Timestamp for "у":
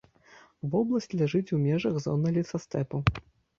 1.59-1.61